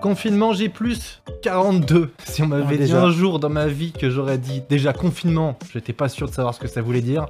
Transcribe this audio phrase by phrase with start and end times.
[0.00, 0.70] Confinement J+,
[1.42, 2.10] 42.
[2.24, 3.02] Si on m'avait Ah, dit déjà.
[3.02, 6.54] un jour dans ma vie que j'aurais dit déjà confinement, j'étais pas sûr de savoir
[6.54, 7.26] ce que ça voulait dire.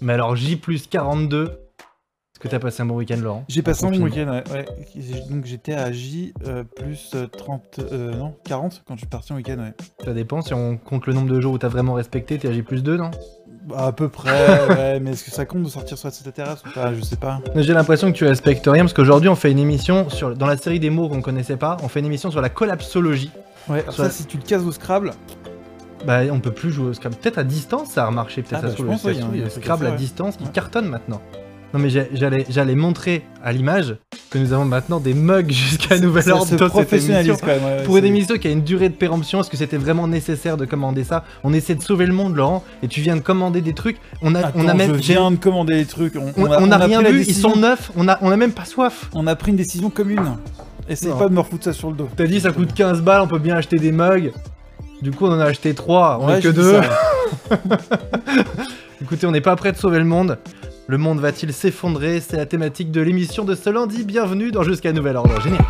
[0.00, 0.58] Mais alors J+,
[0.90, 1.44] 42.
[1.44, 3.44] Est-ce que t'as passé un bon week-end, Laurent?
[3.48, 4.44] J'ai passé un bon week-end, ouais.
[4.52, 4.66] ouais.
[4.94, 9.06] J'ai- Donc j'étais à J euh, plus euh, 30, euh, non, 40 quand je suis
[9.08, 9.72] parti en week-end, ouais.
[10.04, 12.52] Ça dépend, si on compte le nombre de jours où t'as vraiment respecté, t'es à
[12.52, 13.10] J+, 2, non?
[13.74, 14.30] À peu près,
[14.68, 16.92] ouais, mais est-ce que ça compte de sortir sur cette terrasse ou pas?
[16.94, 17.40] Je sais pas.
[17.56, 20.56] J'ai l'impression que tu respectes rien parce qu'aujourd'hui on fait une émission sur dans la
[20.56, 23.30] série des mots qu'on connaissait pas, on fait une émission sur la collapsologie.
[23.68, 25.12] Ouais, ça, si tu le cases au Scrabble,
[26.06, 27.16] Bah on peut plus jouer au Scrabble.
[27.16, 29.90] Peut-être à distance ça a remarché, peut-être Ah, ça bah, ça se trouve, Scrabble à
[29.92, 30.50] distance qui Ouais.
[30.52, 31.20] cartonne maintenant.
[31.74, 33.96] Non mais j'allais j'allais montrer à l'image
[34.30, 37.36] que nous avons maintenant des mugs jusqu'à nouvel ordre dans cette émission.
[37.40, 37.64] quand même.
[37.64, 40.56] ouais, Pour une émission qui a une durée de péremption, est-ce que c'était vraiment nécessaire
[40.56, 41.24] de commander ça?
[41.44, 43.96] On essaie de sauver le monde, Laurent, et tu viens de commander des trucs.
[44.22, 46.14] On a, Attends, on a même, je viens de commander des trucs.
[46.16, 47.24] On, on, on a, rien vu.
[47.26, 47.90] Ils sont neufs.
[47.96, 49.10] On a, on a même pas soif.
[49.12, 50.36] On a pris une décision commune.
[50.88, 51.18] Essaye Non.
[51.18, 52.08] pas de me refoutre ça sur le dos.
[52.16, 54.32] T'as dit ça coûte 15 balles, on peut bien acheter des mugs.
[55.02, 56.80] Du coup, on en a acheté 3, on Ouais, est que je dis 2.
[56.80, 57.58] ça.
[59.02, 60.38] Écoutez, on n'est pas prêt de sauver le monde.
[60.88, 62.20] Le monde va-t-il s'effondrer?
[62.20, 64.04] C'est la thématique de l'émission de ce lundi.
[64.04, 65.40] Bienvenue dans Jusqu'à Nouvel Ordre.
[65.40, 65.64] Génial.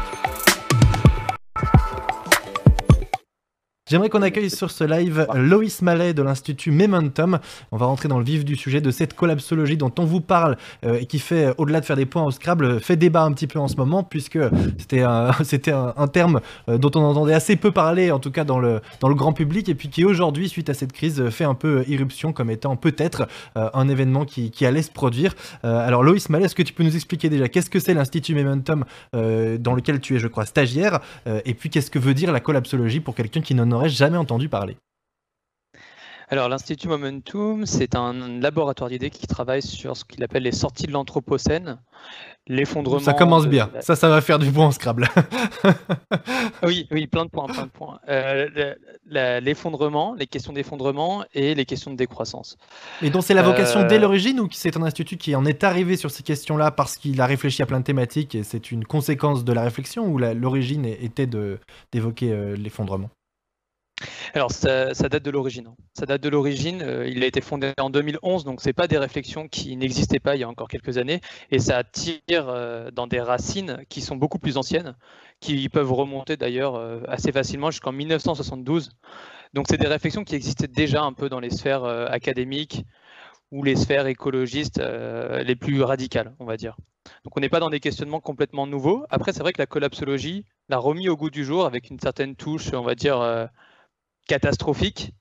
[3.89, 7.39] J'aimerais qu'on accueille sur ce live Loïs Mallet de l'Institut Momentum.
[7.71, 10.57] On va rentrer dans le vif du sujet de cette collapsologie dont on vous parle
[10.85, 13.23] euh, et qui fait, euh, au-delà de faire des points au Scrabble, euh, fait débat
[13.23, 14.41] un petit peu en ce moment puisque
[14.77, 15.31] c'était un,
[16.13, 19.77] terme dont on entendait assez peu parler, en tout cas dans le, grand public, et
[19.77, 23.89] puis qui aujourd'hui, suite à cette crise, fait un peu irruption comme étant peut-être un
[23.89, 25.35] événement qui, qui allait se produire.
[25.63, 28.85] Alors Loïs Mallet, est-ce que tu peux nous expliquer déjà qu'est-ce que c'est l'Institut Momentum
[29.13, 33.01] dans lequel tu es, je crois, stagiaire, et puis qu'est-ce que veut dire la collapsologie
[33.01, 34.77] pour quelqu'un qui n'en aurait jamais entendu parler
[36.29, 40.87] Alors, l'Institut Momentum, c'est un laboratoire d'idées qui travaille sur ce qu'il appelle les sorties
[40.87, 41.79] de l'Anthropocène,
[42.49, 42.99] l'effondrement.
[42.99, 45.09] Ça commence bien, ça, ça va faire du bon en Scrabble.
[46.63, 48.01] Oui, oui, plein de points, plein de points.
[48.09, 48.75] Euh,
[49.41, 52.57] l'effondrement, les questions d'effondrement et les questions de décroissance.
[53.03, 55.65] Et donc c'est la vocation Euh, dès l'origine ou c'est un institut qui en est
[55.65, 58.85] arrivé sur ces questions-là parce qu'il a réfléchi à plein de thématiques et c'est une
[58.85, 61.29] conséquence de la réflexion ou l'origine était
[61.93, 63.11] d'évoquer euh, l'effondrement?
[64.35, 65.69] Alors, ça, date de l'origine.
[65.69, 65.77] hein.
[65.95, 66.83] Ça date de l'origine.
[66.83, 70.37] euh, il a été fondé en 2011, donc c'est pas des réflexions qui n'existaient pas
[70.37, 71.21] il y a encore quelques années,
[71.51, 74.97] et ça tire euh, dans des racines qui sont beaucoup plus anciennes,
[75.41, 78.91] qui peuvent remonter d'ailleurs euh, assez facilement jusqu'en 1972.
[79.55, 82.85] Donc, c'est des réflexions qui existaient déjà un peu dans les sphères académiques
[83.51, 86.77] ou les sphères écologistes les plus radicales, on va dire.
[87.25, 89.07] Donc, on n'est pas dans des questionnements complètement nouveaux.
[89.09, 92.35] Après, c'est vrai que la collapsologie l'a remis au goût du jour avec une certaine
[92.37, 93.49] touche, on va dire.
[94.27, 95.13] Euh, catastrophique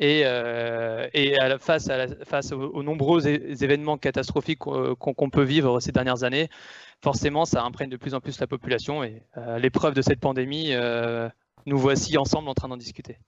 [0.00, 5.92] et, euh, face, à la- face aux, nombreux événements catastrophiques qu'on qu'on- peut vivre ces
[5.92, 6.48] dernières années,
[7.02, 10.68] forcément ça imprègne de plus en plus la population et euh, l'épreuve de cette pandémie,
[10.72, 11.28] euh,
[11.66, 13.18] nous voici ensemble en train d'en discuter.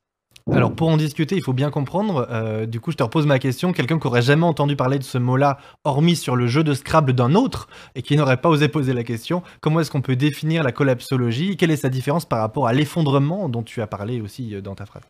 [0.53, 2.27] Alors pour en discuter, il faut bien comprendre.
[2.31, 3.73] euh, du coup, je te repose ma question.
[3.73, 7.13] Quelqu'un qui aurait jamais entendu parler de ce mot-là, hormis sur le jeu de Scrabble
[7.13, 10.63] d'un autre, et qui n'aurait pas osé poser la question, comment est-ce qu'on peut définir
[10.63, 11.57] la collapsologie?
[11.57, 14.75] Quelle est sa différence par rapport à l'effondrement dont tu as parlé aussi euh, dans
[14.75, 15.03] ta phrase?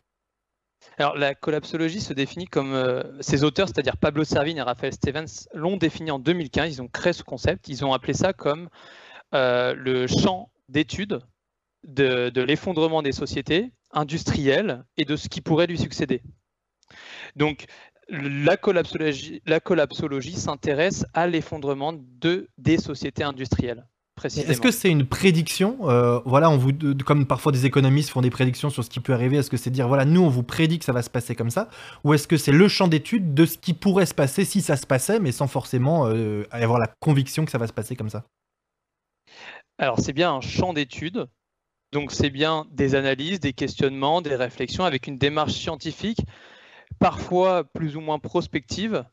[1.15, 5.77] La collapsologie se définit comme euh, ces auteurs, c'est-à-dire Pablo Servigne et Raphaël Stevens, l'ont
[5.77, 6.75] défini en 2015.
[6.75, 7.67] Ils ont créé ce concept.
[7.69, 8.69] Ils ont appelé ça comme
[9.33, 11.21] euh, le champ d'étude
[11.83, 16.21] de, l'effondrement des sociétés industrielles et de ce qui pourrait lui succéder.
[17.35, 17.65] Donc
[18.09, 23.87] la collapsologie, la collapsologie s'intéresse à l'effondrement de, des sociétés industrielles.
[24.21, 24.51] Précisément.
[24.51, 26.71] Est-ce que c'est une prédiction Euh, Voilà, on vous,
[27.03, 29.37] comme parfois des économistes font des prédictions sur ce qui peut arriver.
[29.37, 31.49] Est-ce que c'est dire voilà, nous on vous prédit que ça va se passer comme
[31.49, 31.69] ça,
[32.03, 34.77] ou est-ce que c'est le champ d'étude de ce qui pourrait se passer si ça
[34.77, 38.11] se passait, mais sans forcément euh, avoir la conviction que ça va se passer comme
[38.11, 38.25] ça?
[39.79, 41.25] Alors, c'est bien un champ d'études.
[41.91, 46.19] Donc, c'est bien des analyses, des questionnements, des réflexions avec une démarche scientifique,
[46.99, 49.03] parfois plus ou moins prospective,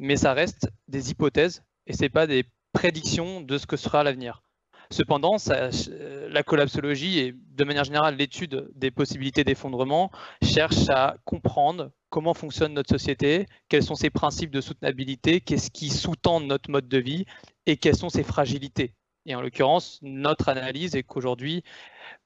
[0.00, 4.02] mais ça reste des hypothèses et ce n'est pas des prédictions de ce que sera
[4.02, 4.42] l'avenir.
[4.90, 10.10] Cependant, euh, la collapsologie et de manière générale l'étude des possibilités d'effondrement
[10.42, 15.88] cherche à comprendre comment fonctionne notre société, quels sont ses principes de soutenabilité, qu'est-ce qui
[15.88, 17.26] sous-tend notre mode de vie
[17.66, 18.94] et quelles sont ses fragilités.
[19.26, 21.64] Et en l'occurrence, notre analyse est qu'aujourd'hui,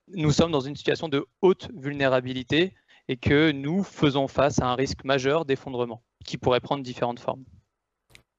[0.08, 2.74] nous sommes dans une situation de haute vulnérabilité
[3.08, 7.44] et que nous faisons face à un risque majeur d'effondrement qui pourrait prendre différentes formes.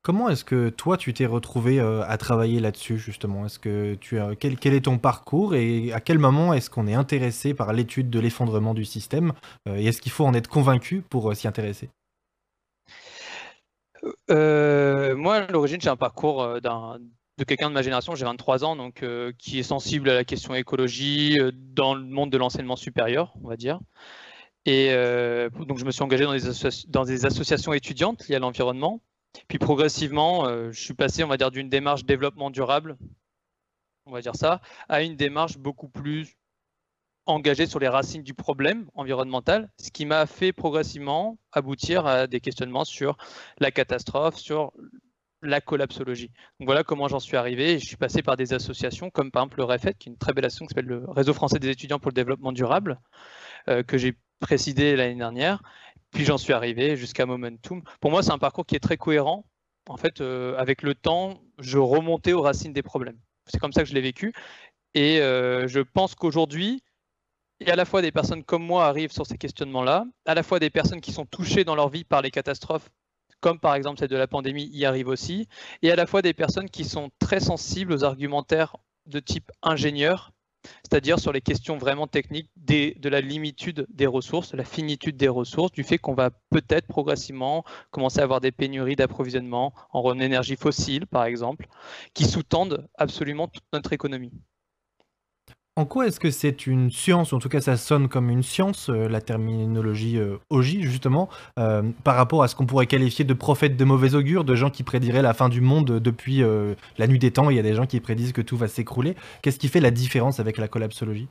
[0.03, 3.45] Comment est-ce que toi tu t'es retrouvé euh, à travailler là-dessus justement?
[3.45, 6.95] Est-ce que tu as quel, est ton parcours et à quel moment est-ce qu'on est
[6.95, 9.33] intéressé par l'étude de l'effondrement du système
[9.67, 11.89] Euh, et est-ce qu'il faut en être convaincu pour euh, s'y intéresser?
[14.27, 19.05] Moi, à l'origine, j'ai un parcours de quelqu'un de ma génération, j'ai 23 ans, donc
[19.37, 23.57] qui est sensible à la question écologie dans le monde de l'enseignement supérieur, on va
[23.57, 23.79] dire.
[24.65, 24.89] Et
[25.67, 26.41] donc je me suis engagé dans des,
[26.87, 28.99] dans des associations étudiantes liées à l'environnement.
[29.47, 32.97] Puis progressivement, je suis passé, on va dire, d'une démarche développement durable,
[34.05, 36.35] on va dire ça, à une démarche beaucoup plus
[37.25, 42.39] engagé sur les racines du problème environnemental, ce qui m'a fait progressivement aboutir à des
[42.39, 43.17] questionnements sur
[43.59, 44.73] la catastrophe, sur
[45.43, 46.31] la collapsologie.
[46.59, 47.79] Donc voilà comment j'en suis arrivé.
[47.79, 50.33] Je suis passé par des associations comme par exemple le REFET, qui est une très
[50.33, 52.99] belle association qui s'appelle le Réseau français des étudiants pour le développement durable,
[53.69, 55.61] euh, que j'ai présidé l'année dernière.
[56.11, 57.81] Puis j'en suis arrivé jusqu'à Momentum.
[57.99, 59.45] Pour moi, c'est un parcours qui est très cohérent.
[59.89, 63.17] En fait, euh, avec le temps, je remontais aux racines des problèmes.
[63.47, 64.33] C'est comme ça que je l'ai vécu.
[64.93, 66.83] Et euh, je pense qu'aujourd'hui,
[67.65, 70.69] à la fois des personnes comme moi arrivent sur ces questionnements-là, à la fois des
[70.69, 72.89] personnes qui sont touchées dans leur vie par les catastrophes,
[73.39, 75.47] comme par exemple celle de la pandémie, y arrivent aussi,
[75.81, 78.75] et à la fois des personnes qui sont très sensibles aux argumentaires
[79.05, 80.31] de type ingénieur,
[80.83, 85.71] c'est-à-dire sur les questions vraiment techniques de la limitude des ressources, la finitude des ressources,
[85.71, 91.07] du fait qu'on va peut-être progressivement commencer à avoir des pénuries d'approvisionnement en énergie fossile,
[91.07, 91.67] par exemple,
[92.13, 94.31] qui sous-tendent absolument toute notre économie.
[95.77, 98.43] En quoi est-ce que c'est une science, ou en tout cas ça sonne comme une
[98.43, 103.23] science, euh, la terminologie euh, OJ justement, euh, par rapport à ce qu'on pourrait qualifier
[103.23, 106.43] de prophètes de mauvais augure, de gens qui prédiraient la fin du monde depuis
[106.97, 109.15] la nuit des temps, il y a des gens qui prédisent que tout va s'écrouler.
[109.41, 111.29] Qu'est-ce qui fait la différence avec la collapsologie?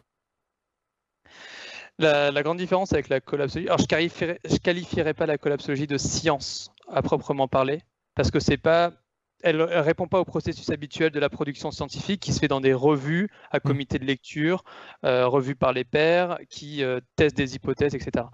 [1.98, 5.98] La, grande différence avec la collapsologie, alors je qualifierais, je qualifierais pas la collapsologie de
[5.98, 7.82] science à proprement parler,
[8.14, 8.92] parce que c'est pas
[9.42, 12.60] elle ne répond pas au processus habituel de la production scientifique qui se fait dans
[12.60, 13.60] des revues à mm.
[13.60, 14.64] comité de lecture,
[15.04, 18.26] euh, revues par les pairs, qui euh, testent des hypothèses, etc.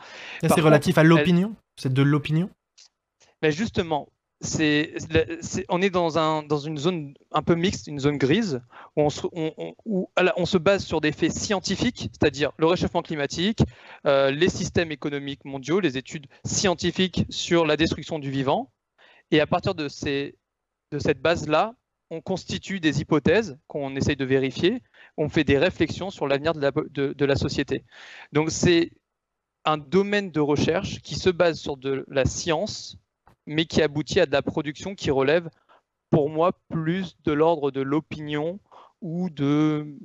[0.43, 1.55] C'est relatif à l'opinion?
[1.77, 2.51] C'est de l'opinion?
[3.43, 4.09] Mais justement,
[4.41, 4.95] c'est,
[5.69, 8.61] on est dans, un, dans une zone un peu mixte, une zone grise,
[8.97, 13.61] où on se, on, se base sur des faits scientifiques, c'est-à-dire le réchauffement climatique,
[14.07, 18.71] euh, les systèmes économiques mondiaux, les études scientifiques sur la destruction du vivant.
[19.31, 20.37] Et à partir de ces
[20.93, 21.75] de cette base-là,
[22.11, 24.83] on constitue des hypothèses qu'on essaye de vérifier,
[25.17, 27.85] on fait des réflexions sur l'avenir de la, société.
[28.33, 28.93] Donc c'est
[29.65, 32.97] un domaine de recherche qui se base sur de la science,
[33.47, 35.51] mais qui aboutit à de la production qui relève,
[36.11, 38.61] pour moi, plus de l'ordre de l'opinion
[39.01, 39.97] ou de,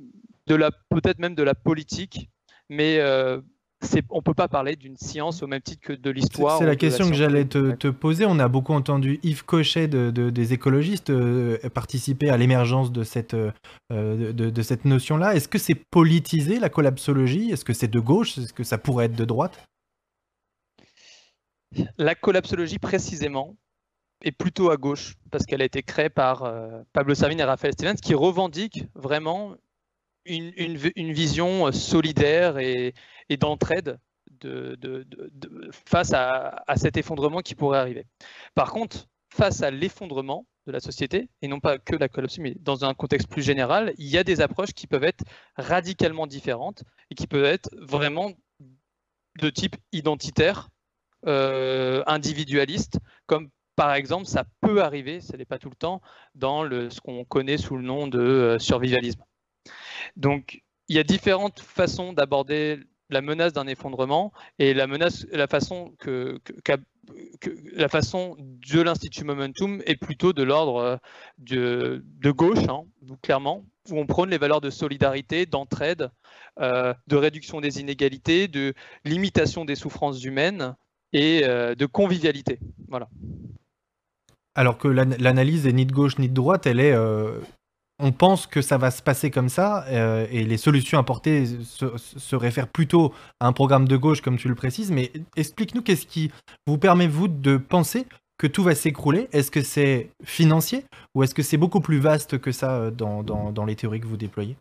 [0.48, 2.28] la peut-être même de la politique.
[2.68, 3.40] Mais euh,
[4.10, 6.58] on ne peut pas parler d'une science au même titre que de l'histoire.
[6.58, 8.26] C'est la question que j'allais te, poser.
[8.26, 13.52] On a beaucoup entendu Yves Cochet des écologistes euh, participer à l'émergence de cette, euh,
[13.90, 15.34] de, cette notion-là.
[15.34, 17.50] Est-ce que c'est politisé la collapsologie?
[17.50, 18.38] Est-ce que c'est de gauche?
[18.38, 19.64] Est-ce que ça pourrait être de droite?
[21.96, 23.56] La collapsologie précisément
[24.24, 27.72] est plutôt à gauche parce qu'elle a été créée par euh, Pablo Servigne et Raphaël
[27.72, 29.56] Stevens qui revendiquent vraiment
[30.24, 32.94] une, vision solidaire et,
[33.38, 33.98] d'entraide
[34.40, 35.06] de,
[35.86, 38.06] face à, cet effondrement qui pourrait arriver.
[38.54, 42.54] Par contre, face à l'effondrement de la société, et non pas que la collapse, mais
[42.60, 45.24] dans un contexte plus général, il y a des approches qui peuvent être
[45.56, 48.32] radicalement différentes et qui peuvent être vraiment
[49.40, 50.68] de type identitaire,
[51.26, 56.02] euh, individualiste, comme par exemple, ça peut arriver, ce n'est pas tout le temps,
[56.34, 59.22] dans ce qu'on connaît sous le nom de euh, survivalisme.
[60.16, 62.80] Donc, il y a différentes façons d'aborder
[63.12, 66.40] la menace d'un effondrement et la menace, la façon que,
[67.74, 71.00] la façon de l'institut Momentum est plutôt de l'ordre
[71.52, 72.82] euh, de, gauche, hein,
[73.22, 76.10] clairement, où on prône les valeurs de solidarité, d'entraide,
[76.60, 78.74] euh, de réduction des inégalités, de
[79.04, 80.74] limitation des souffrances humaines
[81.12, 82.58] et euh, de convivialité.
[82.88, 83.08] Voilà.
[84.54, 86.94] Alors que l'analyse est ni de gauche ni de droite, elle est
[87.98, 92.36] on pense que ça va se passer comme ça euh, et les solutions apportées se,
[92.36, 96.30] réfèrent plutôt à un programme de gauche comme tu le précises, mais explique-nous qu'est-ce qui
[96.66, 98.06] vous permet vous de penser
[98.38, 99.28] que tout va s'écrouler.
[99.32, 100.84] Est-ce que c'est financier
[101.14, 104.16] ou est-ce que c'est beaucoup plus vaste que ça euh, dans, les théories que vous
[104.16, 104.56] déployez?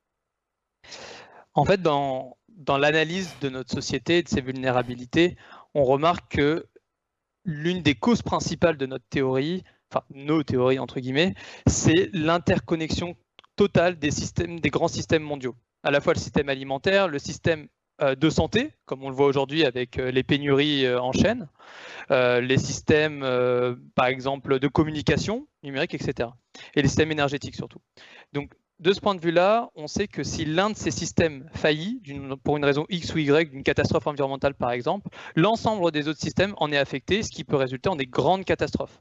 [1.54, 5.36] En fait, dans, dans l'analyse de notre société et de ses vulnérabilités,
[5.74, 6.68] on remarque que
[7.44, 11.34] l'une des causes principales de notre théorie, enfin nos théories entre guillemets,
[11.68, 13.16] c'est l'interconnexion
[13.56, 15.56] total des, systèmes, des grands systèmes mondiaux.
[15.84, 17.68] À la fois le système alimentaire, le système
[18.02, 21.48] euh, de santé, comme on le voit aujourd'hui avec euh, les pénuries euh, en chaîne,
[22.10, 23.26] les systèmes,
[23.96, 26.28] par exemple, de communication numérique, etc.
[26.76, 27.80] Et les systèmes énergétiques surtout.
[28.34, 32.02] Donc, de ce point de vue-là, on sait que si l'un de ces systèmes faillit,
[32.44, 36.54] pour une raison X ou Y, d'une catastrophe environnementale par exemple, l'ensemble des autres systèmes
[36.58, 39.00] en est affecté, ce qui peut résulter en des grandes catastrophes.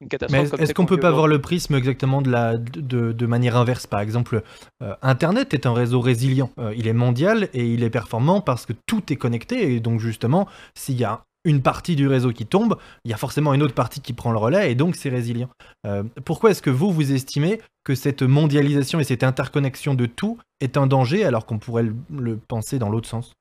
[0.00, 0.52] Une catastrophe.
[0.52, 3.86] Mais est-ce qu'on peut pas voir le prisme exactement de, la, de, de manière inverse?
[3.86, 4.42] Par exemple,
[4.82, 6.50] euh, Internet est un réseau résilient.
[6.58, 9.74] Euh, il est mondial et il est performant parce que tout est connecté.
[9.74, 13.16] Et donc justement, s'il y a une partie du réseau qui tombe, il y a
[13.16, 15.48] forcément une autre partie qui prend le relais et donc c'est résilient.
[15.86, 20.38] Euh, pourquoi est-ce que vous, vous estimez que cette mondialisation et cette interconnexion de tout
[20.60, 23.32] est un danger alors qu'on pourrait le penser dans l'autre sens?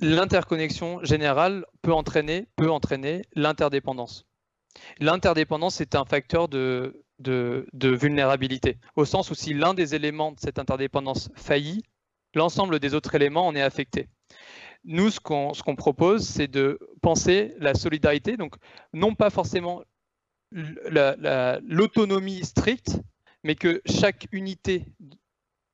[0.00, 4.26] L'interconnexion générale peut entraîner, peut entraîner l'interdépendance.
[5.00, 7.04] L'interdépendance est un facteur de,
[7.72, 11.82] vulnérabilité, au sens où si l'un des éléments de cette interdépendance faillit,
[12.34, 14.08] l'ensemble des autres éléments en est affecté.
[14.84, 18.54] Nous, ce qu'on propose, c'est de penser la solidarité, donc
[18.92, 19.82] non pas forcément
[20.52, 23.00] l'autonomie stricte,
[23.44, 24.86] mais que chaque unité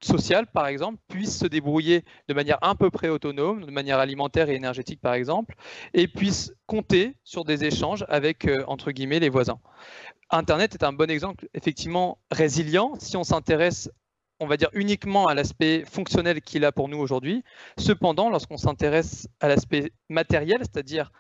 [0.05, 4.51] sociale, par exemple, puisse se débrouiller de manière à peu près autonome, de manière alimentaire
[4.51, 5.55] et énergétique, par exemple,
[5.93, 9.59] et puisse compter sur des échanges avec, euh, entre guillemets, les voisins.
[10.31, 13.91] Internet est un bon exemple, effectivement, résilient, si on s'intéresse
[14.41, 17.45] on va dire uniquement à l'aspect fonctionnel qu'il a pour nous aujourd'hui.
[17.79, 21.13] Cependant, lorsqu'on s'intéresse à l'aspect matériel, c'est-à-dire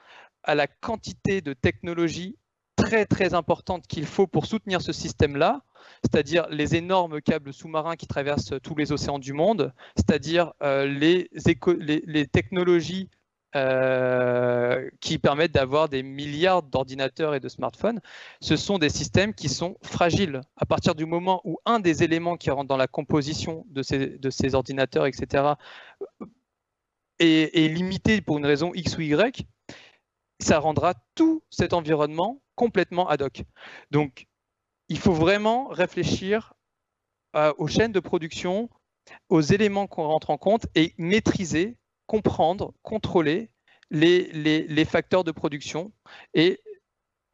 [0.42, 2.36] à la quantité de technologie
[2.76, 5.62] très très importante qu'il faut pour soutenir ce système-là,
[6.02, 12.26] c'est-à-dire les énormes câbles sous-marins qui traversent tous les océans du monde, c'est-à-dire euh, les,
[12.26, 13.10] technologies
[13.56, 18.00] euh, qui permettent d'avoir des milliards d'ordinateurs et de smartphones,
[18.40, 20.40] ce sont des systèmes qui sont fragiles.
[20.56, 24.18] À partir du moment où un des éléments qui rentre dans la composition de ces,
[24.18, 25.54] de ces ordinateurs, etc.,
[27.20, 29.46] est, est limité pour une raison X ou Y,
[30.40, 33.42] ça rendra tout cet environnement complètement ad hoc.
[33.90, 34.26] Donc,
[34.88, 36.54] il faut vraiment réfléchir
[37.36, 38.70] euh, aux chaînes de production,
[39.28, 41.76] aux éléments qu'on rentre en compte et maîtriser,
[42.06, 43.50] comprendre, contrôler
[43.90, 45.92] les, les, facteurs de production
[46.32, 46.60] et,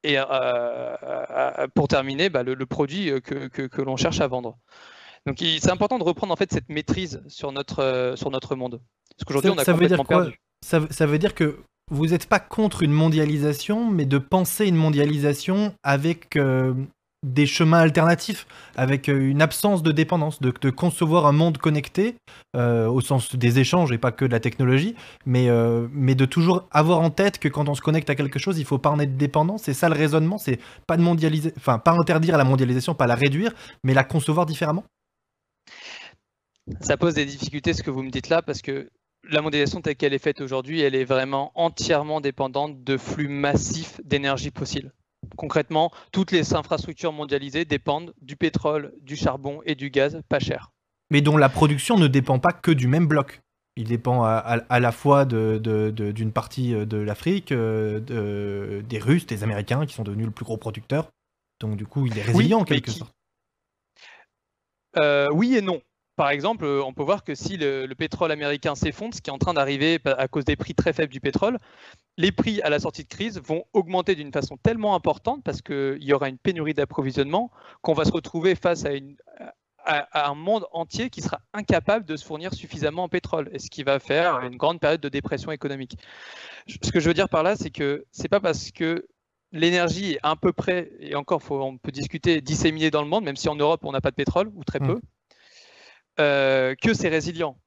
[0.03, 4.59] et euh, euh, pour terminer, bah, le, produit que, que, l'on cherche à vendre.
[5.27, 8.81] Donc c'est important de reprendre en fait cette maîtrise sur notre, sur notre monde.
[9.17, 10.41] Parce qu'aujourd'hui, on a complètement perdu.
[10.65, 11.59] Ça, ça, veut dire que
[11.91, 16.39] vous n'êtes pas contre une mondialisation, mais de penser une mondialisation avec
[17.23, 18.47] des chemins alternatifs,
[18.77, 22.17] avec euh, une absence de dépendance, de, concevoir un monde connecté,
[22.57, 24.95] euh, au sens des échanges et pas que de la technologie,
[25.27, 28.39] mais, euh, mais de toujours avoir en tête que quand on se connecte à quelque
[28.39, 29.59] chose, il faut pas en être dépendant.
[29.59, 33.17] C'est ça le raisonnement, c'est pas de mondialiser, enfin pas interdire la mondialisation, pas la
[33.17, 33.53] réduire,
[33.85, 34.85] mais la concevoir différemment.
[36.81, 38.89] Ça pose des difficultés ce que vous me dites là, parce que
[39.29, 44.01] la mondialisation telle qu'elle est faite aujourd'hui, elle est vraiment entièrement dépendante de flux massifs
[44.05, 44.93] d'énergie fossile.
[45.37, 50.71] Concrètement, toutes les infrastructures mondialisées dépendent du pétrole, du charbon et du gaz pas cher.
[51.11, 53.41] Mais dont la production ne dépend pas que du même bloc.
[53.77, 59.95] Il dépend à, la fois d'une partie de l'Afrique, euh, des Russes, des Américains qui
[59.95, 61.09] sont devenus le plus gros producteur.
[61.61, 63.15] Donc du coup, il est résilient en quelque sorte.
[64.99, 65.81] Euh, oui et non
[66.21, 69.33] par exemple, euh, on peut voir que si le, pétrole américain s'effondre, ce qui est
[69.33, 71.59] en train d'arriver à cause des prix très faibles du pétrole,
[72.19, 76.05] les prix à la sortie de crise vont augmenter d'une façon tellement importante parce qu'il
[76.05, 77.51] y aura une pénurie d'approvisionnement
[77.81, 78.91] qu'on va se retrouver face à,
[80.13, 83.83] un monde entier qui sera incapable de se fournir suffisamment en pétrole, et ce qui
[83.83, 85.97] va faire une grande période de dépression économique.
[86.67, 89.07] Ce que je veux dire par là, c'est que c'est pas parce que
[89.53, 93.37] l'énergie est à peu près, et encore on peut discuter, disséminée dans le monde, même
[93.37, 95.01] si en Europe on n'a pas de pétrole, ou très mmh.
[96.21, 97.59] Euh, que c'est résilient.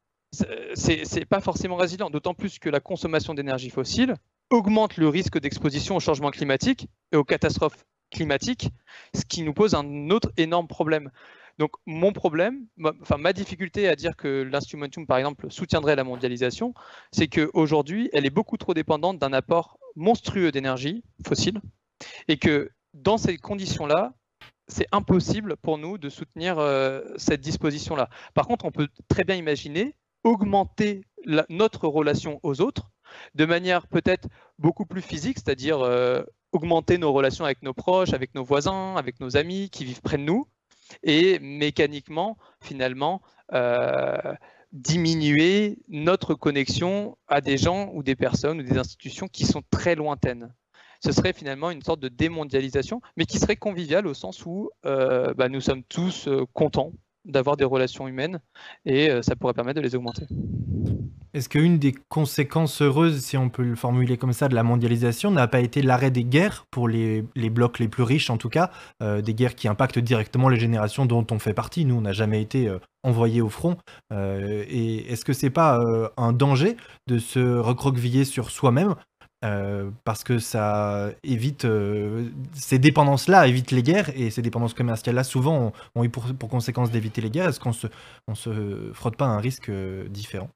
[0.75, 4.15] C'est pas forcément résilient, d'autant plus que la consommation d'énergie fossile
[4.49, 8.69] augmente le risque d'exposition au changement climatique et aux catastrophes climatiques,
[9.15, 11.11] ce qui nous pose un autre énorme problème.
[11.59, 16.03] Donc mon problème, ma, enfin ma difficulté à dire que l'instrumentum, par exemple, soutiendrait la
[16.03, 16.73] mondialisation,
[17.11, 21.59] c'est qu'aujourd'hui, elle est beaucoup trop dépendante d'un apport monstrueux d'énergie fossile,
[22.27, 24.13] et que dans ces conditions-là,
[24.67, 28.09] c'est impossible pour nous de soutenir euh, cette disposition-là.
[28.33, 31.01] Par contre, on peut très bien imaginer augmenter
[31.49, 32.89] notre relation aux autres
[33.35, 34.27] de manière peut-être
[34.57, 39.19] beaucoup plus physique, c'est-à-dire euh, augmenter nos relations avec nos proches, avec nos voisins, avec
[39.19, 40.47] nos amis qui vivent près de nous,
[41.03, 43.21] et mécaniquement, finalement,
[43.53, 44.33] euh,
[44.71, 49.95] diminuer notre connexion à des gens ou des personnes ou des institutions qui sont très
[49.95, 50.53] lointaines
[51.03, 55.33] ce serait finalement une sorte de démondialisation, mais qui serait conviviale au sens où euh,
[55.33, 56.93] bah, nous sommes tous euh, contents
[57.25, 58.39] d'avoir des relations humaines
[58.85, 60.25] et euh, ça pourrait permettre de les augmenter.
[61.33, 65.31] Est-ce qu'une des conséquences heureuses, si on peut le formuler comme ça, de la mondialisation
[65.31, 68.69] n'a pas été l'arrêt des guerres, pour les, blocs les plus riches en tout cas,
[69.01, 71.85] des guerres qui impactent directement les générations dont on fait partie?
[71.85, 73.77] Nous, on n'a jamais été envoyés au front.
[74.11, 75.81] et est-ce que c'est pas
[76.17, 78.93] un danger de se recroqueviller sur soi-même
[80.03, 81.67] parce que ça évite
[82.53, 87.21] ces dépendances-là évitent les guerres et ces dépendances commerciales-là souvent ont, eu pour, conséquence d'éviter
[87.21, 87.49] les guerres.
[87.49, 87.87] Est-ce qu'on se,
[88.33, 89.71] se frotte pas à un risque
[90.09, 90.49] différent?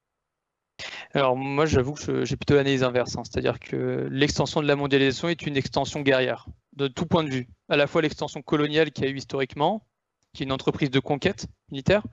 [1.13, 3.23] Alors moi j'avoue que j'ai plutôt l'analyse inverse, hein.
[3.23, 7.47] c'est-à-dire que l'extension de la mondialisation est une extension guerrière, de tout point de vue.
[7.69, 9.83] À la fois l'extension coloniale qu'il y a eu historiquement,
[10.37, 12.03] qui est une entreprise de conquête militaire,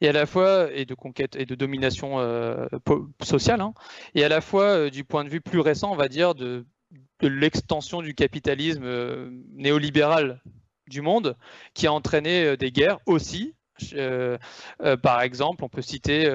[0.00, 2.66] et à la fois et de conquête et de domination euh,
[3.22, 3.72] sociale, hein,
[4.16, 6.66] et à la fois euh, du point de vue plus récent, on va dire, de,
[7.20, 10.42] l'extension du capitalisme euh, néolibéral
[10.88, 11.36] du monde,
[11.72, 13.54] qui a entraîné des guerres aussi.
[15.02, 16.28] par exemple, on peut citer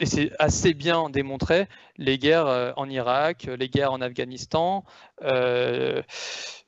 [0.00, 4.84] et c'est assez bien démontré, les guerres euh, en Irak, les guerres en Afghanistan.
[5.22, 6.02] Euh,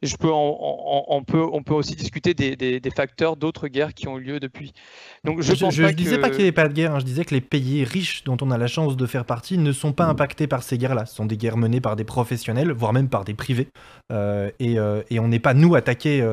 [0.02, 4.22] je peux on, peut, on peut aussi discuter des, facteurs d'autres guerres qui ont eu
[4.22, 4.72] lieu depuis.
[5.24, 7.00] Donc je ne disais pas qu'il n'y avait pas de guerre, hein.
[7.00, 9.72] je disais que les pays riches dont on a la chance de faire partie ne
[9.72, 11.06] sont pas impactés par ces guerres-là.
[11.06, 13.68] Ce sont des guerres menées par des professionnels, voire même par des privés.
[14.12, 14.76] Euh, et,
[15.10, 16.24] et, on n'est pas, nous, attaqués,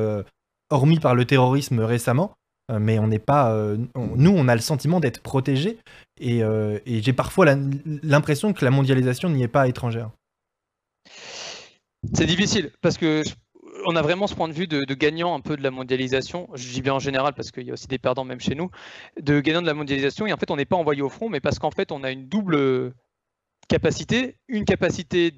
[0.70, 2.36] hormis par le terrorisme récemment.
[2.70, 3.52] Euh, mais on n'est pas.
[3.52, 5.78] Euh, nous, on a le sentiment d'être protégés,
[6.18, 7.46] et, euh, j'ai parfois
[8.02, 10.10] l'impression que la mondialisation n'y est pas étrangère.
[12.14, 13.22] C'est difficile parce que
[13.86, 16.48] on a vraiment ce point de vue de, gagnant un peu de la mondialisation.
[16.54, 18.70] Je dis bien en général parce qu'il y a aussi des perdants même chez nous,
[19.20, 20.26] de gagnant de la mondialisation.
[20.26, 22.10] Et en fait, on n'est pas envoyé au front, mais parce qu'en fait, on a
[22.10, 22.94] une double
[23.68, 25.30] capacité, une capacité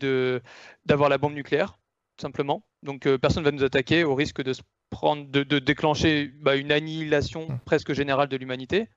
[0.85, 1.79] d'avoir la bombe nucléaire,
[2.21, 2.65] simplement.
[2.85, 6.73] Donc personne ne va nous attaquer au risque de se prendre, de, déclencher bah, une
[6.73, 7.59] annihilation hmm.
[7.65, 8.89] presque générale de l'humanité.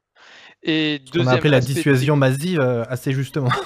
[0.63, 3.49] Et On a appelé la dissuasion massive euh, assez justement.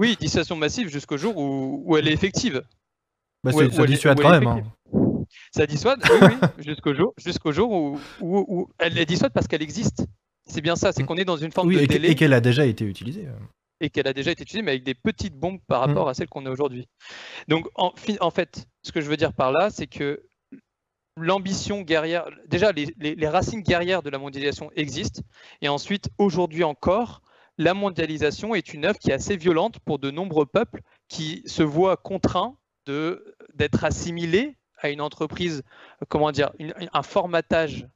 [0.00, 2.64] Oui, dissuasion massive jusqu'au jour où, elle est effective.
[3.44, 4.46] Bah, ça dissuade quand même.
[4.48, 4.62] Hein.
[5.52, 6.28] Ça dissuade, oui,
[6.66, 10.04] jusqu'au jour, jusqu'au jour où, où, elle est dissuade parce qu'elle existe.
[10.46, 11.06] C'est bien ça, c'est hmm.
[11.06, 12.10] qu'on est dans une forme de et délai.
[12.10, 13.28] Et qu'elle a déjà été utilisée.
[13.80, 15.90] Et qu'elle a déjà été utilisée, mais avec des petites bombes par hmm.
[15.90, 16.88] rapport à celles qu'on a aujourd'hui.
[17.46, 20.24] Donc, en, en fait, ce que je veux dire par là, c'est que
[21.16, 25.22] l'ambition guerrière, déjà les, racines guerrières de la mondialisation existent,
[25.62, 27.22] et ensuite, aujourd'hui encore,
[27.56, 31.62] la mondialisation est une œuvre qui est assez violente pour de nombreux peuples qui se
[31.62, 32.56] voient contraints
[33.54, 35.62] d'être assimilés à une entreprise,
[36.08, 36.50] comment dire,
[36.92, 37.86] un formatage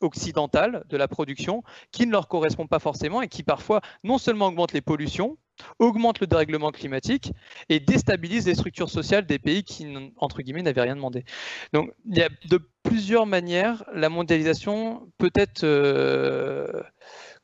[0.00, 4.46] occidental de la production qui ne leur correspond pas forcément et qui parfois non seulement
[4.46, 5.36] augmente les pollutions,
[5.78, 7.32] augmente le dérèglement climatique
[7.68, 11.24] et déstabilise les structures sociales des pays qui, entre guillemets, n'avaient rien demandé.
[11.72, 16.82] Donc, il y a de plusieurs manières, la mondialisation peut être euh,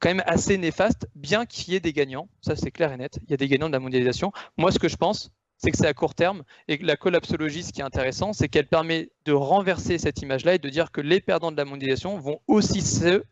[0.00, 2.28] quand même assez néfaste, bien qu'il y ait des gagnants.
[2.40, 3.18] Ça, c'est clair et net.
[3.24, 4.32] Il y a des gagnants de la mondialisation.
[4.56, 6.44] Moi, ce que je pense, c'est que c'est à court terme.
[6.68, 10.58] Et la collapsologie, ce qui est intéressant, c'est qu'elle permet de renverser cette image-là et
[10.58, 12.82] de dire que les perdants de la mondialisation vont aussi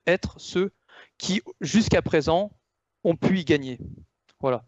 [0.06, 0.72] être ceux
[1.18, 2.50] qui, jusqu'à présent,
[3.04, 3.78] ont pu y gagner.
[4.46, 4.62] Voilà.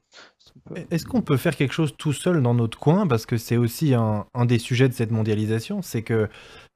[0.90, 3.06] Est-ce qu'on peut faire quelque chose tout seul dans notre coin?
[3.06, 5.82] Parce que c'est aussi un, des sujets de cette mondialisation.
[5.82, 6.28] C'est que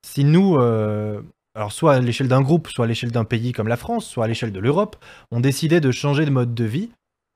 [0.07, 1.21] si nous, euh,
[1.69, 4.29] soit à l'échelle d'un groupe, soit à l'échelle d'un pays comme la France, soit à
[4.29, 4.95] l'échelle de l'Europe,
[5.33, 6.91] on décidait de changer de mode de vie,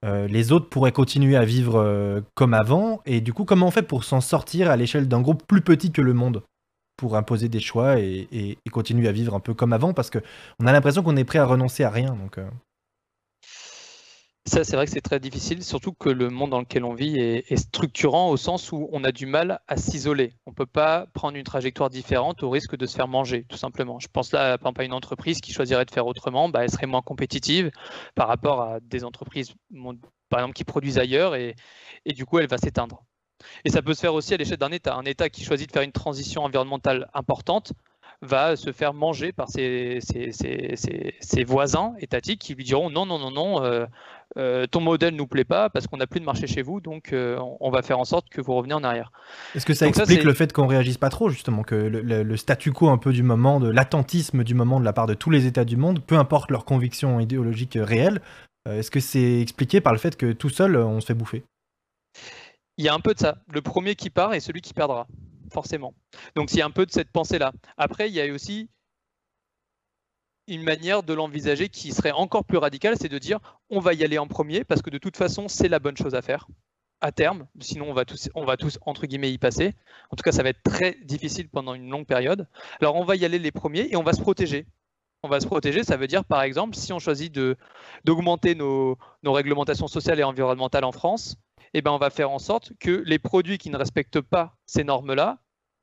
[0.04, 3.00] euh, les autres pourraient continuer à vivre euh, comme avant.
[3.04, 5.90] Et du coup, comment on fait pour s'en sortir à l'échelle d'un groupe plus petit
[5.90, 6.44] que le monde?
[6.96, 10.72] Pour imposer des choix et, continuer à vivre un peu comme avant parce qu'on a
[10.72, 12.14] l'impression qu'on est prêt à renoncer à rien.
[12.14, 12.38] Donc,
[14.46, 17.18] ça, c'est vrai que c'est très difficile, surtout que le monde dans lequel on vit
[17.18, 20.34] est, structurant au sens où on a du mal à s'isoler.
[20.46, 23.56] On ne peut pas prendre une trajectoire différente au risque de se faire manger, tout
[23.56, 23.98] simplement.
[23.98, 26.70] Je pense là, par exemple, à une entreprise qui choisirait de faire autrement, bah, elle
[26.70, 27.70] serait moins compétitive
[28.14, 29.52] par rapport à des entreprises,
[30.28, 31.56] par exemple, qui produisent ailleurs et,
[32.04, 33.04] et du coup, elle va s'éteindre.
[33.64, 34.94] Et ça peut se faire aussi à l'échelle d'un État.
[34.94, 37.72] Un État qui choisit de faire une transition environnementale importante
[38.22, 43.30] va se faire manger par ses, ses, voisins étatiques qui lui diront non, non, non,
[43.30, 43.86] non, euh,
[44.38, 47.12] euh, ton modèle nous plaît pas parce qu'on n'a plus de marché chez vous, donc
[47.12, 49.12] euh, on va faire en sorte que vous reveniez en arrière.
[49.54, 52.88] Est-ce que ça explique le fait qu'on réagisse pas trop, justement, que le, statu quo
[52.88, 55.64] un peu du moment, de l'attentisme du moment de la part de tous les États
[55.64, 58.20] du monde, peu importe leurs convictions idéologiques réelles,
[58.68, 61.44] est-ce que c'est expliqué par le fait que tout seul, on se fait bouffer?
[62.78, 63.38] Il y a un peu de ça.
[63.52, 65.06] Le premier qui part est celui qui perdra
[65.52, 65.94] forcément.
[66.34, 67.52] Donc a un peu de cette pensée-là.
[67.76, 68.68] Après, il y a aussi
[70.48, 74.04] une manière de l'envisager qui serait encore plus radicale, c'est de dire on va y
[74.04, 76.46] aller en premier parce que de toute façon c'est la bonne chose à faire
[77.00, 79.74] à terme, sinon on va tous, on va tous entre guillemets y passer.
[80.10, 82.48] En tout cas, ça va être très difficile pendant une longue période.
[82.80, 84.66] Alors on va y aller les premiers et on va se protéger.
[85.22, 87.34] On va se protéger, ça veut dire par exemple si on choisit
[88.04, 91.36] d'augmenter nos réglementations sociales et environnementales en France,
[91.78, 94.82] eh ben, on va faire en sorte que les produits qui ne respectent pas ces
[94.82, 95.38] normes-là,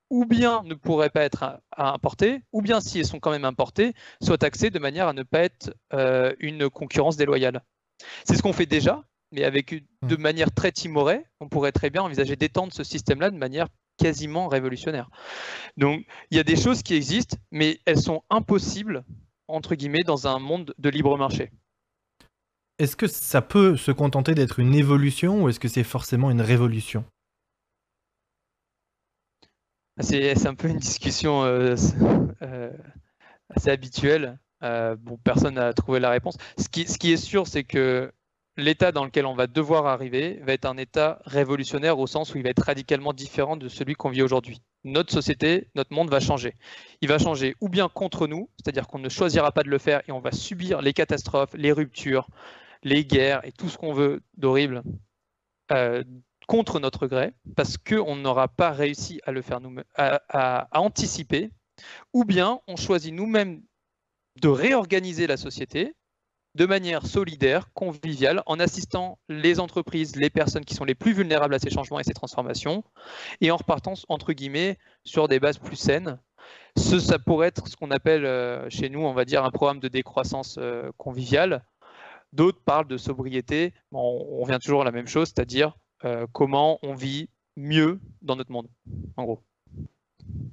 [0.09, 3.93] ou bien ne pourraient pas être importés, ou bien si elles sont quand même importés,
[4.21, 7.61] soient taxés de manière à ne pas être euh, une concurrence déloyale.
[8.25, 12.01] C'est ce qu'on fait déjà, mais avec de manière très timorée, on pourrait très bien
[12.01, 15.09] envisager d'étendre ce système-là de manière quasiment révolutionnaire.
[15.77, 19.03] Donc il y a des choses qui existent, mais elles sont impossibles,
[19.47, 21.51] entre guillemets, dans un monde de libre marché.
[22.79, 26.41] Est-ce que ça peut se contenter d'être une évolution ou est-ce que c'est forcément une
[26.41, 27.05] révolution?
[29.99, 31.75] C'est, un peu une discussion euh,
[32.41, 32.71] euh,
[33.49, 34.39] assez habituelle.
[34.63, 36.37] Euh, personne n'a trouvé la réponse.
[36.57, 38.11] Ce qui est sûr, c'est que
[38.57, 42.37] l'état dans lequel on va devoir arriver va être un état révolutionnaire au sens où
[42.37, 44.61] il va être radicalement différent de celui qu'on vit aujourd'hui.
[44.83, 46.55] Notre société, notre monde va changer.
[47.01, 50.01] Il va changer ou bien contre nous, c'est-à-dire qu'on ne choisira pas de le faire
[50.07, 52.27] et on va subir les catastrophes, les ruptures,
[52.83, 54.83] les guerres et tout ce qu'on veut d'horrible
[55.71, 56.03] euh,
[56.47, 61.51] contre notre gré, parce qu'on n'aura pas réussi à le faire nous à anticiper,
[62.11, 63.61] ou bien on choisit nous-mêmes
[64.41, 65.95] de réorganiser la société
[66.55, 71.55] de manière solidaire, conviviale, en assistant les entreprises, les personnes qui sont les plus vulnérables
[71.55, 72.83] à ces changements et ces transformations,
[73.41, 76.19] et en repartant, entre guillemets, sur des bases plus saines.
[76.77, 79.79] Ce, ça pourrait être ce qu'on appelle euh, chez nous, on va dire, un programme
[79.79, 81.63] de décroissance euh, conviviale.
[82.33, 83.73] D'autres parlent de sobriété.
[83.91, 88.51] on, vient toujours à la même chose, c'est-à-dire euh, comment on vit mieux dans notre
[88.51, 88.67] monde,
[89.15, 89.39] en gros.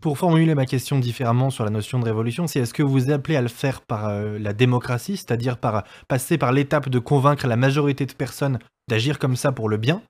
[0.01, 3.37] Pour formuler ma question différemment sur la notion de révolution, c'est est-ce que vous appelez
[3.37, 7.57] à le faire par euh, la démocratie, c'est-à-dire par passer par l'étape de convaincre la
[7.57, 10.03] majorité de personnes d'agir comme ça pour le bien,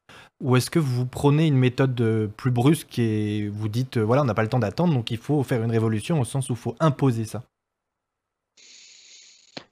[0.43, 4.25] ou est-ce que vous prenez une méthode plus brusque et vous dites euh, voilà on
[4.25, 6.59] n'a pas le temps d'attendre donc il faut faire une révolution au sens où il
[6.59, 7.43] faut imposer ça?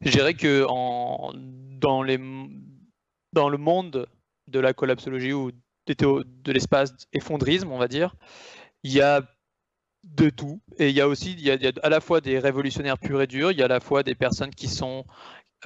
[0.01, 0.65] Je dirais que
[1.79, 4.07] dans, le monde
[4.47, 5.51] de la collapsologie ou
[5.87, 8.15] de l'espace effondrisme, on va dire,
[8.83, 9.23] il y a
[10.05, 10.61] de tout.
[10.79, 13.27] Et il y a aussi, il y a, à la fois des révolutionnaires purs et
[13.27, 15.05] durs, il y a à la fois des personnes qui sont,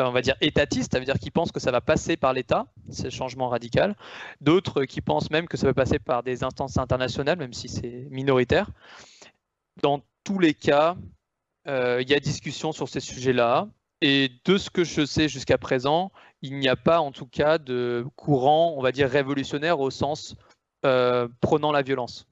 [0.00, 2.32] euh, on va dire, étatistes, ça veut dire qui pensent que ça va passer par
[2.32, 3.96] l'État, c'est le changement radical.
[4.40, 8.06] D'autres qui pensent même que ça va passer par des instances internationales, même si c'est
[8.10, 8.70] minoritaire.
[9.82, 10.96] Dans tous les cas,
[11.68, 13.68] euh, il y a discussion sur ces sujets-là.
[14.02, 16.12] Et de ce que je sais jusqu'à présent,
[16.42, 20.34] il n'y a pas en tout cas de courant, on va dire, révolutionnaire au sens
[20.84, 22.26] euh, prenant la violence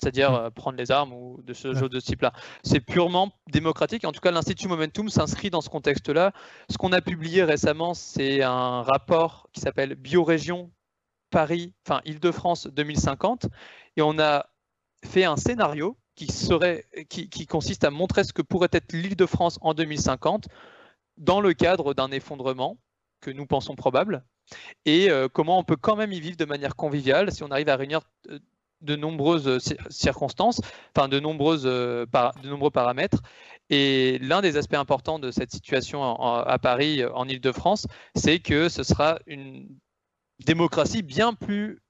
[0.00, 0.34] c'est-à-dire mm.
[0.34, 2.32] euh, prendre les armes ou de ce jeu de ce type-là.
[2.62, 4.04] C'est purement démocratique.
[4.04, 6.32] En tout cas, l'Institut Momentum s'inscrit dans ce contexte-là.
[6.70, 10.70] Ce qu'on a publié récemment, c'est un rapport qui s'appelle Biorégion
[11.30, 13.46] Paris, enfin Île-de-France 2050,
[13.96, 14.46] et on a
[15.04, 19.74] fait un scénario qui serait, qui, consiste à montrer ce que pourrait être l'Île-de-France en
[19.74, 20.48] 2050
[21.16, 22.78] dans le cadre d'un effondrement
[23.20, 24.24] que nous pensons probable,
[24.84, 27.68] et euh, comment on peut quand même y vivre de manière conviviale si on arrive
[27.68, 28.00] à réunir
[28.30, 28.38] euh,
[28.82, 30.60] de nombreuses euh, circonstances,
[30.94, 33.22] enfin de, nombreuses, de nombreux paramètres.
[33.70, 38.82] Et l'un des aspects importants de cette situation à Paris, en Ile-de-France, c'est que ce
[38.82, 39.66] sera une
[40.44, 41.80] démocratie bien plus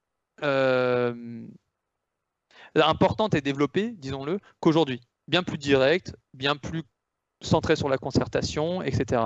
[2.82, 5.00] importante et développée, disons-le, qu'aujourd'hui.
[5.28, 6.82] Bien plus directe, bien plus
[7.40, 9.22] centrée sur la concertation, etc.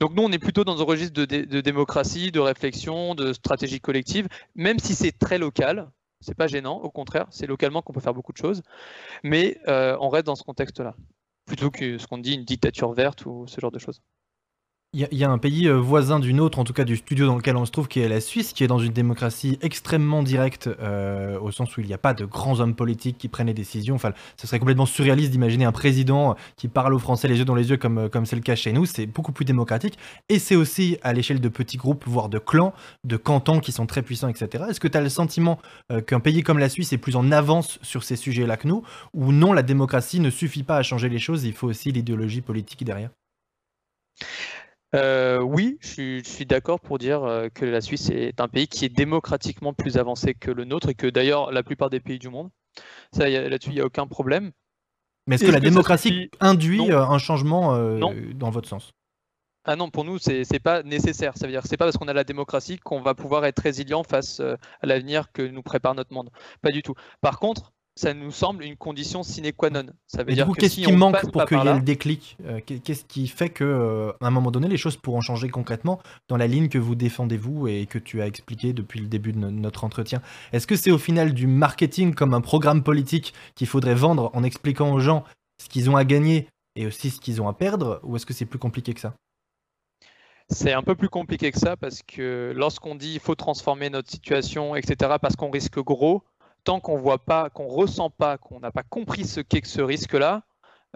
[0.00, 4.28] Donc nous, on est plutôt dans un registre de démocratie, de réflexion, de stratégie collective,
[4.54, 8.14] même si c'est très local, c'est pas gênant, au contraire, c'est localement qu'on peut faire
[8.14, 8.62] beaucoup de choses,
[9.22, 10.94] mais euh, on reste dans ce contexte-là,
[11.46, 14.02] plutôt que ce qu'on dit une dictature verte ou ce genre de choses.
[14.98, 17.36] Il y, a un pays euh, voisin d'une autre, en tout cas du studio dans
[17.36, 20.70] lequel on se trouve, qui est la Suisse, qui est dans une démocratie extrêmement directe,
[20.80, 23.52] euh, au sens où il n'y a pas de grands hommes politiques qui prennent les
[23.52, 23.94] décisions.
[23.94, 27.54] Enfin, ce serait complètement surréaliste d'imaginer un président qui parle aux Français les yeux dans
[27.54, 28.86] les yeux, comme comme c'est le cas chez nous.
[28.86, 29.98] C'est beaucoup plus démocratique.
[30.30, 32.72] Et c'est aussi à l'échelle de petits groupes, voire de clans,
[33.04, 34.64] de cantons qui sont très puissants, etc.
[34.70, 35.58] Est-ce que tu as le sentiment
[35.92, 38.82] euh, qu'un pays comme la Suisse est plus en avance sur ces sujets-là que nous?
[39.12, 42.40] Ou non, la démocratie ne suffit pas à changer les choses, il faut aussi l'idéologie
[42.40, 43.10] politique derrière?
[44.94, 48.84] Euh, oui, je suis, d'accord pour dire euh, que la Suisse est un pays qui
[48.84, 52.28] est démocratiquement plus avancé que le nôtre et que d'ailleurs la plupart des pays du
[52.28, 52.50] monde.
[53.12, 54.52] Ça, là-dessus, il n'y a aucun problème.
[55.26, 58.92] Mais est-ce que la démocratie induit euh, un changement dans votre sens?
[59.64, 61.36] Ah non, pour nous, c'est n'est pas nécessaire.
[61.36, 63.58] Ça veut dire que c'est pas parce qu'on a la démocratie qu'on va pouvoir être
[63.58, 66.30] résilient face à l'avenir que nous prépare notre monde.
[66.62, 66.94] Pas du tout.
[67.20, 69.86] Par contre, ça nous semble une condition sine qua non.
[70.06, 73.26] Ça veut dire qu'est-ce qui manque pour qu'il y ait le déclic euh, Qu'est-ce qui
[73.26, 76.68] fait que, euh, à un moment donné, les choses pourront changer concrètement dans la ligne
[76.68, 80.20] que vous défendez vous et que tu as expliqué depuis le début de notre entretien?
[80.52, 84.42] Est-ce que c'est au final du marketing comme un programme politique qu'il faudrait vendre en
[84.42, 85.24] expliquant aux gens
[85.62, 88.34] ce qu'ils ont à gagner et aussi ce qu'ils ont à perdre, ou est-ce que
[88.34, 89.14] c'est plus compliqué que ça?
[90.48, 94.10] C'est un peu plus compliqué que ça parce que lorsqu'on dit il faut transformer notre
[94.10, 96.22] situation, etc., parce qu'on risque gros,
[96.66, 100.42] tant qu'on voit pas, qu'on ressent pas, qu'on n'a pas compris ce qu'est ce risque-là,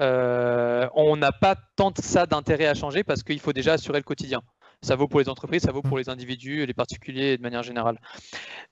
[0.01, 3.99] euh, on n'a pas tant de ça d'intérêt à changer parce qu'il faut déjà assurer
[3.99, 4.43] le quotidien.
[4.83, 8.01] Ça vaut pour les entreprises, ça vaut pour les individus, les particuliers de manière générale.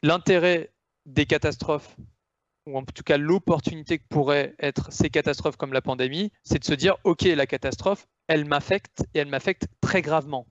[0.03, 0.73] L'intérêt
[1.07, 1.97] des catastrophes,
[2.67, 6.65] ou en tout cas l'opportunité que pourraient être ces catastrophes comme la pandémie, c'est de
[6.65, 10.47] se dire, OK, la catastrophe, elle m'affecte et elle m'affecte très gravement.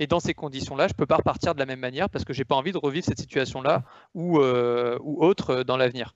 [0.00, 2.32] Et dans ces conditions-là, je ne peux pas repartir de la même manière parce que
[2.32, 3.84] je n'ai pas envie de revivre cette situation-là
[4.14, 6.14] ou, euh, autre dans l'avenir.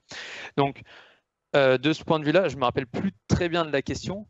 [0.57, 0.83] Donc,
[1.55, 3.83] euh, de ce point de vue-là, je ne me rappelle plus très bien de la
[3.83, 4.27] question.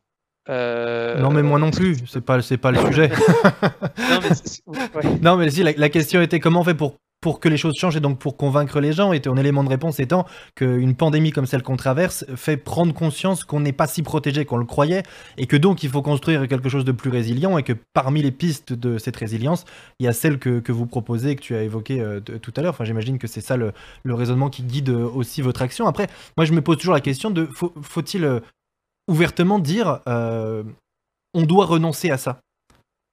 [0.51, 3.11] Euh, non mais moi non plus, c'est pas c'est pas le sujet.
[5.23, 7.75] non, mais, si la, la, question était comment on fait pour pour que les choses
[7.79, 9.15] changent et donc pour convaincre les gens.
[9.15, 10.27] Et ton élément de réponse étant
[10.57, 14.59] qu'une pandémie comme celle qu'on traverse fait prendre conscience qu'on n'est pas si protégé qu'on
[14.59, 15.05] le croyait
[15.39, 18.31] et que donc il faut construire quelque chose de plus résilient et que parmi les
[18.31, 19.65] pistes de cette résilience,
[20.01, 22.61] il y a celle que, que vous proposez, que tu as évoquée euh, tout à
[22.61, 22.75] l'heure.
[22.75, 25.87] Enfin, j'imagine que c'est ça le, le, raisonnement qui guide euh, aussi votre action.
[25.87, 27.49] Après, moi je me pose toujours la question de
[27.81, 28.41] faut-il euh,
[29.09, 30.01] ouvertement dire
[31.35, 32.41] on doit renoncer à ça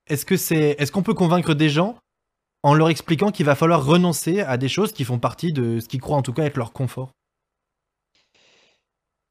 [0.08, 1.98] Est-ce que c'est est-ce qu'on peut convaincre des gens
[2.64, 5.88] en leur expliquant qu'il va falloir renoncer à des choses qui font partie de ce
[5.88, 7.12] qu'ils croient en tout cas être leur confort?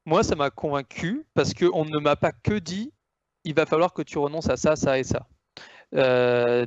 [0.05, 2.91] Moi, ça m'a convaincu parce qu'on ne m'a pas que dit
[3.43, 5.27] il va falloir que tu renonces à ça, ça et ça.
[5.95, 6.65] Euh,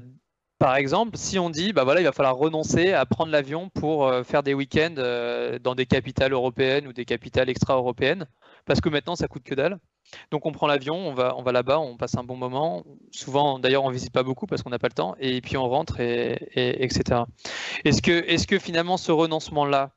[0.58, 4.06] par exemple, si on dit bah voilà, il va falloir renoncer à prendre l'avion pour
[4.06, 8.26] euh, faire des week-ends euh, dans des capitales européennes ou des capitales extra-européennes,
[8.64, 9.78] parce que maintenant ça coûte que dalle.
[10.30, 12.84] Donc on prend l'avion, on va, on va là-bas, on passe un bon moment.
[13.10, 15.68] Souvent, d'ailleurs, on visite pas beaucoup parce qu'on n'a pas le temps, et puis on
[15.68, 17.22] rentre, et, etc.
[17.84, 19.92] Est-ce que, est que finalement ce renoncement-là,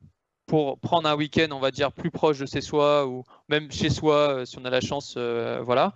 [0.45, 3.89] pour prendre un week-end, on va dire plus proche de chez soi ou même chez
[3.89, 5.93] soi, euh, si on a la chance, euh, voilà.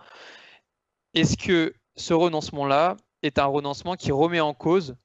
[1.14, 4.96] Est-ce que ce renoncement-là est un renoncement qui remet en cause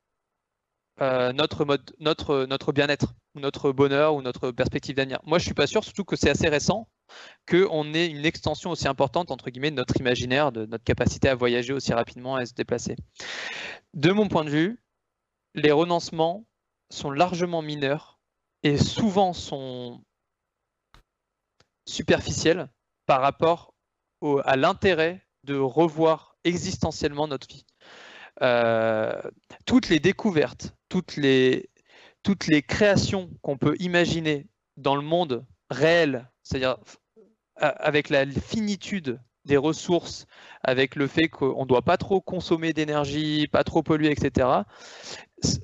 [1.00, 5.20] euh, notre mode, notre, notre bien-être, notre bonheur ou notre perspective d'avenir?
[5.24, 6.88] Moi, je suis pas sûr, surtout que c'est assez récent
[7.49, 11.35] qu'on ait une extension aussi importante, entre guillemets, de notre imaginaire, de notre capacité à
[11.35, 12.97] voyager aussi rapidement et à se déplacer.
[13.95, 14.83] De mon point de vue,
[15.55, 16.47] les renoncements
[16.90, 18.19] sont largement mineurs
[18.62, 20.03] et souvent sont
[21.87, 22.69] superficiels
[23.07, 23.75] par rapport
[24.45, 27.64] à l'intérêt de revoir existentiellement notre vie.
[28.42, 29.23] Euh,
[29.64, 31.71] toutes les découvertes, toutes les,
[32.23, 36.77] toutes les créations qu'on peut imaginer dans le monde réel c'est-à-dire
[37.57, 40.27] avec la finitude des ressources,
[40.63, 44.49] avec le fait qu'on ne doit pas trop consommer d'énergie, pas trop polluer, etc.,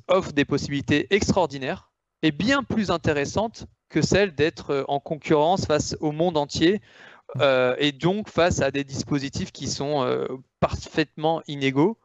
[0.09, 1.93] offre des possibilités extraordinaires
[2.23, 6.81] et bien plus intéressantes que celles d'être euh, en concurrence face au monde entier
[7.41, 10.27] euh, et donc face à des dispositifs qui sont euh,
[10.61, 11.99] parfaitement inégaux.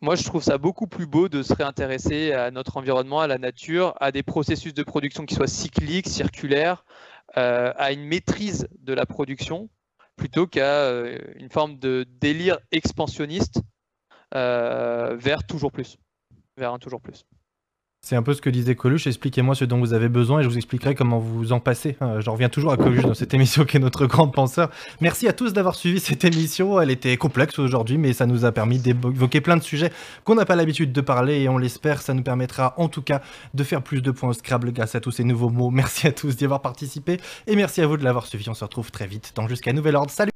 [0.00, 3.38] Moi, je trouve ça beaucoup plus beau de se réintéresser à notre environnement, à la
[3.38, 6.84] nature, à des processus de production qui soient cycliques, circulaires,
[7.34, 9.68] à une maîtrise de la production
[10.16, 13.60] plutôt qu'à euh, une forme de délire expansionniste
[14.34, 15.98] euh, vers toujours plus,
[16.56, 17.24] vers un toujours plus.
[18.04, 20.48] C'est un peu ce que disait Coluche, expliquez-moi ce dont vous avez besoin et je
[20.48, 21.96] vous expliquerai comment vous en passez.
[22.02, 24.70] Euh, j'en reviens toujours à Coluche dans cette émission qui est notre grand penseur.
[25.00, 28.50] Merci à tous d'avoir suivi cette émission, elle était complexe aujourd'hui mais ça nous a
[28.50, 29.92] permis d'évoquer plein de sujets
[30.24, 33.22] qu'on n'a pas l'habitude de parler et on l'espère, ça nous permettra en tout cas
[33.54, 35.70] de faire plus de points au Scrabble grâce à tous ces nouveaux mots.
[35.70, 38.64] Merci à tous d'y avoir participé et merci à vous de l'avoir suivi, on se
[38.64, 40.10] retrouve très vite dans Jusqu'à Nouvel Ordre.
[40.10, 40.31] Salut